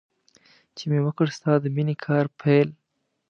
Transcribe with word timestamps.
چې 0.75 0.83
مې 0.89 0.99
وکړ 1.05 1.27
ستا 1.37 1.53
د 1.63 1.65
مینې 1.75 1.95
کار 2.05 2.25
پیل. 2.39 2.69